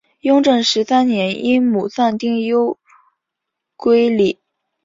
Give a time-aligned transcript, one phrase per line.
[0.21, 2.79] 雍正十三年因母丧丁忧
[3.75, 4.39] 归里。